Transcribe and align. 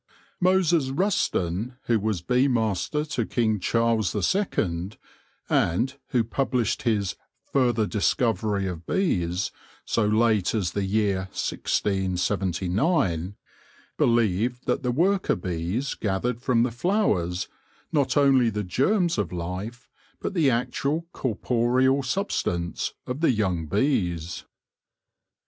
Moses 0.39 0.89
Rusden, 0.89 1.75
who 1.83 1.99
was 1.99 2.23
Bee 2.23 2.47
Master 2.47 3.05
to 3.05 3.23
King 3.23 3.59
Charles 3.59 4.13
the 4.13 4.23
Second, 4.23 4.97
and 5.47 5.95
who 6.07 6.23
published 6.23 6.81
his" 6.81 7.15
Further 7.53 7.85
Dis 7.85 8.15
covery 8.15 8.67
of 8.67 8.87
Bees" 8.87 9.51
so 9.85 10.07
late 10.07 10.55
as 10.55 10.71
the 10.71 10.83
year 10.83 11.27
1679, 11.35 13.35
believed 13.99 14.65
that 14.65 14.81
the 14.81 14.91
worker 14.91 15.35
bees 15.35 15.93
gathered 15.93 16.41
from 16.41 16.63
the 16.63 16.71
flowers 16.71 17.47
not 17.91 18.17
only 18.17 18.49
the 18.49 18.63
germs 18.63 19.19
of 19.19 19.31
life, 19.31 19.87
but 20.19 20.33
the 20.33 20.49
actual 20.49 21.05
corporeal 21.11 22.01
sub 22.01 22.31
stance, 22.31 22.95
of 23.05 23.19
the 23.19 23.29
young 23.31 23.67
bees. 23.67 24.45